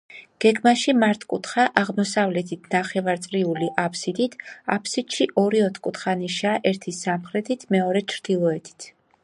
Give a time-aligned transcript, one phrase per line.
[0.43, 4.37] გეგმაში მართკუთხა, აღმოსავლეთით ნახევარწრიული აბსიდით,
[4.79, 8.91] აბსიდში ორი ოთკუთხა ნიშია ერთი სამხრეთით, მეორე ჩრდილოეთით.